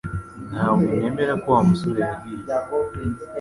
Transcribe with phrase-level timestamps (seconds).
[0.51, 2.43] Ntabwo nemera ko Wa musore yagiye